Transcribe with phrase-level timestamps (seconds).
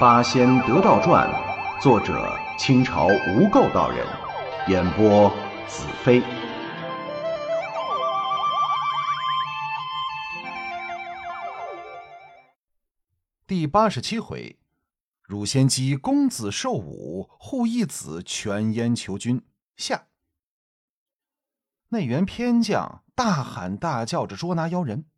[0.02, 1.28] 《八仙得道传》，
[1.82, 4.06] 作者清朝无垢道人，
[4.66, 5.28] 演播
[5.68, 6.22] 子飞。
[13.46, 14.58] 第八十七回，
[15.20, 19.44] 汝仙姬公子受武，护义子全焉求君。
[19.76, 20.06] 下，
[21.90, 25.09] 内园偏将大喊大叫着捉拿妖人。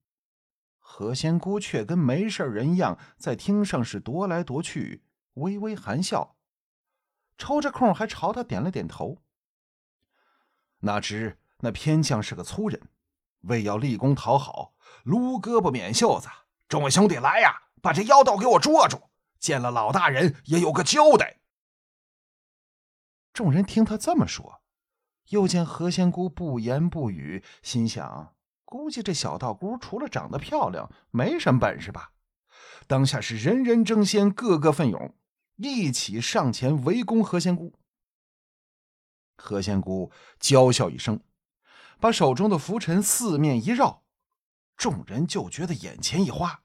[0.94, 6.36] 何仙姑却跟没事人一样，在厅上是踱来踱去，微微含笑，
[7.38, 9.16] 抽着空还朝他点了点头。
[10.80, 12.90] 哪知那偏将是个粗人，
[13.44, 14.74] 为要立功讨好，
[15.04, 16.28] 撸胳膊免袖子
[16.68, 21.38] ：“众位兄弟来呀，把这妖道给我捉住，见了老大人也有个交代。”
[23.32, 24.60] 众人听他这么说，
[25.30, 28.34] 又见何仙姑不言不语，心想。
[28.72, 32.12] 估计这小道姑除了长得漂亮，没什么本事吧？
[32.86, 35.14] 当下是人人争先，个个奋勇，
[35.56, 37.74] 一起上前围攻何仙姑。
[39.36, 41.20] 何仙姑娇笑一声，
[42.00, 44.04] 把手中的拂尘四面一绕，
[44.74, 46.62] 众人就觉得眼前一花。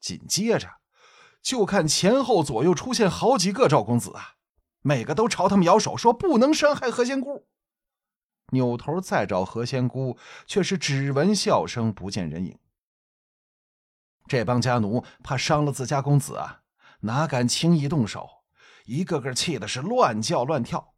[0.00, 0.76] 紧接着，
[1.42, 4.36] 就看前后左右出现好几个赵公子啊，
[4.80, 7.46] 每个都朝他们摇手，说不能伤害何仙姑。
[8.50, 12.58] 扭头再找何仙姑，却是只闻笑声，不见人影。
[14.26, 16.62] 这帮家奴怕伤了自家公子啊，
[17.00, 18.28] 哪敢轻易动手，
[18.84, 20.94] 一个个气的是乱叫乱跳。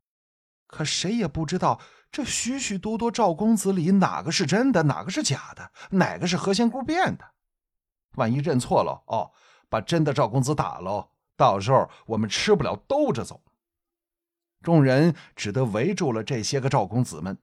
[0.67, 1.81] 可谁也不知道，
[2.11, 7.25] 这许许多多赵公子里哪个是真的，哪个是假的，哪个是何仙姑变的。
[8.17, 9.31] 万一认错了，哦，
[9.69, 13.43] 把真的赵公子打了，到时候我们吃不了兜着走。
[14.63, 17.37] 众人只得围住了这些个赵公子们，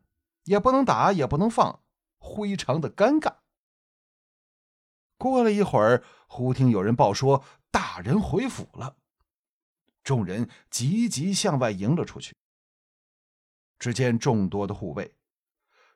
[0.45, 1.83] 也不能打，也不能放，
[2.19, 3.35] 非常的尴尬。
[5.17, 8.95] 过了一会儿，忽听有人报说大人回府了，
[10.01, 12.33] 众人急急向外迎了出去。
[13.77, 15.15] 只见众多的护卫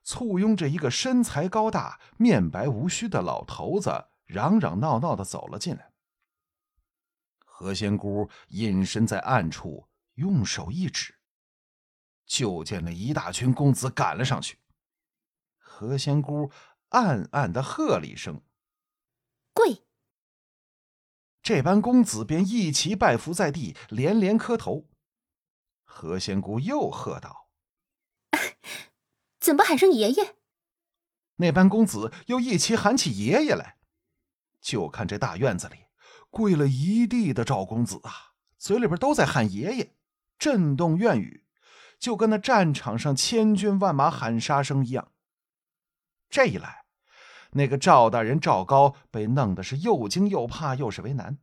[0.03, 5.94] 簇拥着一个身材高大、面白无须的老头子，嚷嚷闹闹的走了进来。
[7.46, 9.88] 何仙姑隐身在暗处。
[10.16, 11.16] 用手一指，
[12.25, 14.59] 就见那一大群公子赶了上去。
[15.57, 16.51] 何仙姑
[16.89, 18.41] 暗暗的喝了一声
[19.53, 19.85] ：“跪！”
[21.41, 24.89] 这班公子便一齐拜伏在地，连连磕头。
[25.84, 27.50] 何仙姑又喝道
[29.40, 30.35] ：“怎么喊声爷爷？”
[31.38, 33.78] 那班公子又一齐喊起爷爷来。
[34.61, 35.75] 就看这大院子里
[36.29, 39.95] 跪了一地的赵公子啊，嘴里边都在喊爷爷。
[40.40, 41.43] 震动院宇，
[42.03, 45.14] 就跟那战场上千军万马喊杀声一样。
[46.30, 46.84] 这一来，
[47.52, 51.38] 那个赵大人赵高被弄得是又惊又怕，又是为难。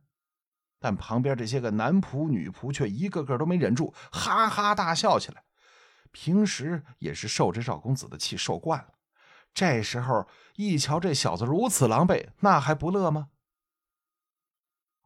[0.79, 5.43] 但旁边这些个男仆女仆却一个个都没忍住，哈哈大笑起来。
[6.11, 8.89] 平时也是受这赵公子的气受惯了，
[9.55, 13.29] 这时候一瞧这小子如此狼狈，那还不乐吗？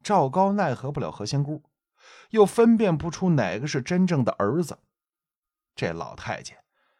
[0.04, 1.64] 赵高奈何不了何仙姑。
[2.32, 4.80] 又分辨不出哪个是真正的儿子，
[5.76, 6.58] 这老太监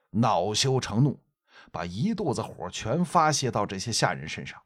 [0.10, 1.24] 恼羞成怒，
[1.72, 4.62] 把一肚子火全发泄到这些下人身上，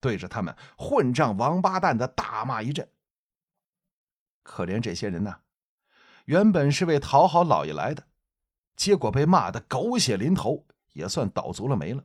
[0.00, 2.90] 对着他们混账王八蛋的大骂一阵。
[4.42, 5.40] 可怜这些人呐，
[6.24, 8.08] 原本是为讨好老爷来的，
[8.74, 12.04] 结果被骂得狗血淋头，也算倒足了霉了。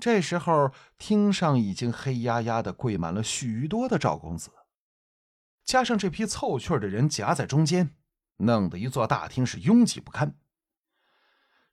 [0.00, 4.50] 这时候，厅上已经黑压压的跪满了许多的赵公子。
[5.64, 7.94] 加上这批凑趣的人夹在中间，
[8.42, 10.36] 弄得一座大厅是拥挤不堪。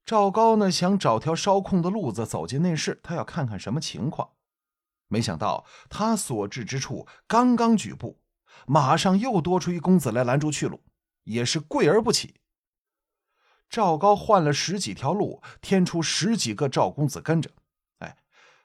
[0.06, 4.31] 赵高呢想找条稍空的路子走进内室，他要看看什么情况。
[5.08, 8.19] 没想到他所至之处，刚刚举步，
[8.68, 10.84] 马上又多出一公子来拦住去路，
[11.24, 12.40] 也是跪而不起。
[13.69, 17.52] 赵高换了十几条路，添出十几个赵公子跟着。
[18.00, 18.18] 哎，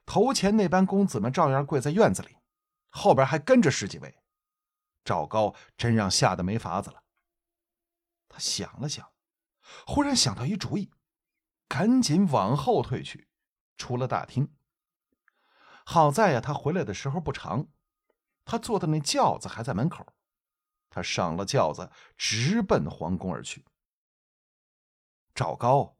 [0.06, 2.36] 头前那班公子们照样跪在院子里，
[2.88, 4.14] 后边还跟着十几位。
[5.04, 7.03] 赵高真让吓得没法子了。
[8.34, 9.12] 他想了想，
[9.86, 10.90] 忽然想到一主意，
[11.68, 13.28] 赶紧往后退去，
[13.78, 14.52] 出了大厅。
[15.84, 17.68] 好在呀，他回来的时候不长，
[18.44, 20.04] 他坐的那轿子还在门口。
[20.90, 23.64] 他上了轿子，直奔皇宫而去。
[25.32, 25.96] 赵高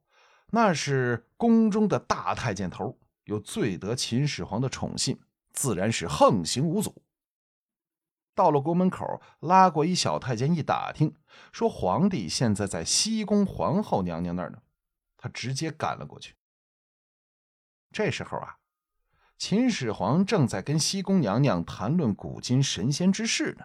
[0.49, 5.21] 那是宫中的大太监头，又最得秦始皇的宠信，
[5.53, 7.05] 自然是横行无阻。
[8.35, 11.15] 到了宫门口，拉过一小太监一打听，
[11.53, 14.59] 说皇帝现在在西宫皇后娘娘那儿呢。
[15.17, 16.35] 他直接赶了过去。
[17.91, 18.59] 这时候啊，
[19.39, 23.65] 秦始皇正在跟西宫娘娘谈论古今神仙之事呢。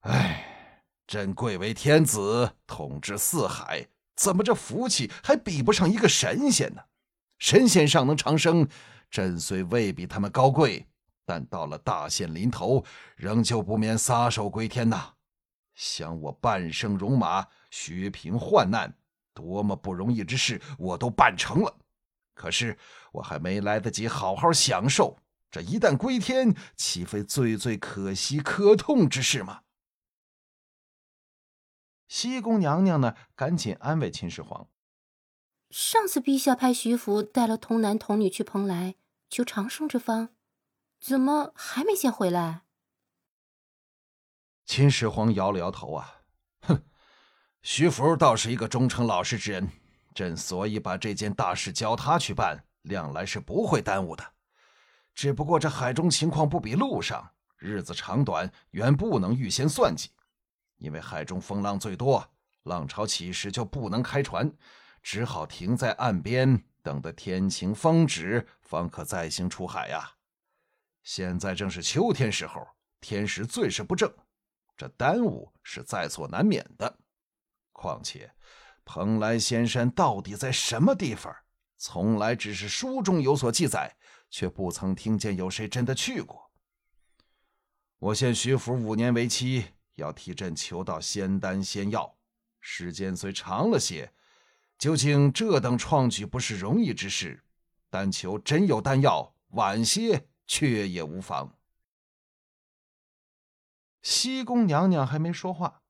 [0.00, 6.82] 哎，朕贵为天子，统治四海，怎么这福气还比不上一个神仙呢？
[7.38, 8.68] 神仙尚能长生，
[9.10, 10.86] 朕虽未比他们高贵，
[11.24, 12.84] 但到了大限临头，
[13.16, 15.14] 仍旧不免撒手归天呐。
[15.74, 18.96] 想我半生戎马，削平患难，
[19.32, 21.76] 多么不容易之事，我都办成了。
[22.34, 22.78] 可是
[23.12, 25.18] 我还没来得及好好享受，
[25.50, 29.62] 这一旦归天，岂非最最可惜可痛之事吗？
[32.06, 34.68] 西宫娘娘呢，赶紧安慰秦始皇
[35.70, 38.94] ：“上次陛下派徐福带了童男童女去蓬莱
[39.28, 40.28] 求长生之方，
[41.04, 42.62] 怎么还没先回来？”
[44.64, 46.22] 秦始皇摇了摇头啊，
[46.62, 46.82] 哼，
[47.60, 49.70] 徐福倒是一个忠诚老实之人，
[50.14, 54.24] 朕所以把这件大事交他去办，量来是不会耽误的。
[55.14, 60.08] 只不过这海中情况不比陆上，日子长短原不能预先算计。
[60.78, 62.26] 因为海中风浪最多，
[62.62, 64.50] 浪潮起时就不能开船，
[65.02, 70.13] 只好停在岸边，等得天晴风止，方可再行出海呀。
[71.04, 72.66] 现在正是秋天时候，
[73.00, 74.12] 天时最是不正，
[74.76, 76.98] 这耽误是在所难免的。
[77.70, 78.32] 况且，
[78.84, 81.32] 蓬莱仙山到底在什么地方？
[81.76, 83.96] 从来只是书中有所记载，
[84.30, 86.50] 却不曾听见有谁真的去过。
[87.98, 89.66] 我限徐福五年为期。
[89.96, 92.16] 要替朕求到仙丹仙药，
[92.60, 94.12] 时间虽长了些，
[94.76, 97.44] 究竟这等创举不是容易之事。
[97.88, 101.56] 但求真有丹药，晚些却也无妨。
[104.02, 105.82] 西宫娘娘还没说话，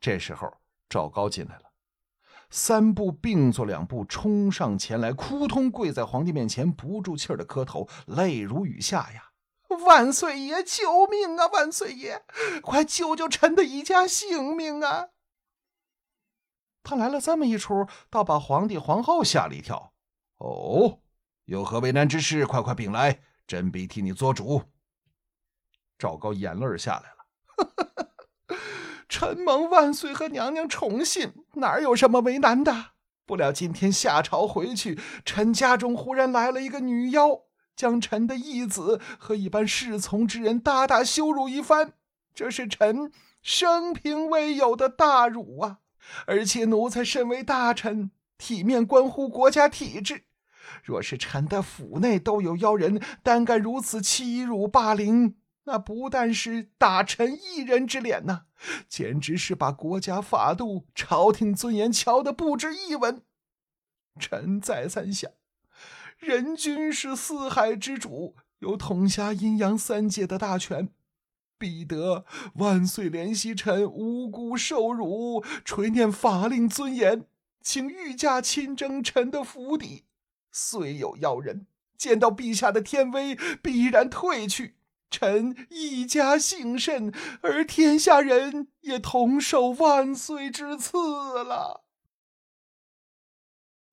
[0.00, 0.58] 这时候
[0.88, 1.72] 赵高进来了，
[2.48, 9.32] 三步并作两步冲上前来，扑通跪在皇帝面前，不住气的磕头，泪如雨下呀。
[9.86, 11.46] 万岁爷，救命啊！
[11.46, 12.24] 万岁爷，
[12.62, 15.08] 快救救臣的一家性命啊！
[16.82, 19.94] 他来了这么一出，倒把皇帝皇后吓了一跳。
[20.36, 21.00] 哦，
[21.44, 22.44] 有何为难之事？
[22.44, 23.22] 快快禀来，
[23.52, 24.62] 真必替你做主。
[25.98, 28.56] 赵高眼泪下来了，
[29.10, 32.92] 臣蒙万岁和娘娘宠信，哪有什么为难的？
[33.26, 37.42] 不料今天下朝回去，臣家中忽然来了一个女妖。
[37.76, 41.92] 将臣的义子和一般侍从之人大大羞辱一番，
[42.34, 43.12] 这是臣
[43.42, 45.80] 生平未有的大辱啊！
[46.24, 50.24] 而且奴才身为大臣，体面关乎国家体制，
[50.82, 58.42] 若是臣的府内都有妖人，胆敢如此欺辱霸凌，那不但是大臣一人之脸呐，
[58.88, 63.22] 简直是把国家法度、朝廷尊严瞧得不值一文。
[64.18, 65.30] 臣再三想。
[66.18, 70.88] 人君是四海之主，有统辖阴阳三界的大权，
[71.58, 77.24] 必得万岁怜惜臣无辜受辱，垂念法令尊严，
[77.60, 80.04] 请御驾亲征臣的府邸。
[80.52, 81.66] 虽有妖人，
[81.96, 84.76] 见到陛下的天威，必然退去。
[85.10, 87.12] 臣一家幸甚，
[87.42, 91.84] 而天下人也同受万岁之赐了。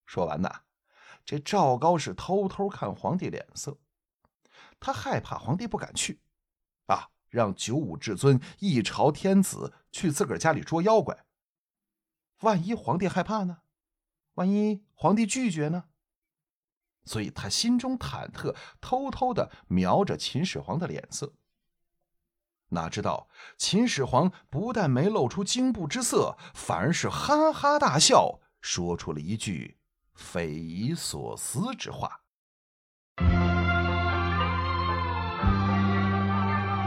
[0.06, 0.62] 说完呐。
[1.26, 3.78] 这赵高是偷偷看皇帝脸色，
[4.80, 6.22] 他害怕皇帝不敢去，
[6.88, 11.26] 啊，让九五至尊一朝天子去自个儿家里捉妖怪。
[12.40, 13.60] 万一皇帝害怕呢？
[14.36, 15.84] 万一皇帝拒绝呢？
[17.06, 21.34] 所以他心中忐忑，偷偷的瞄着秦始皇的脸色。
[22.70, 23.28] 哪知道
[23.58, 29.78] 秦始皇不但没露出惊怖之色，反而是哈哈大笑，说出了一句。
[30.14, 32.22] 匪夷所思之话。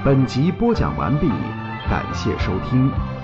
[0.04, 1.28] 本集播讲完毕，
[1.88, 3.21] 感谢收听。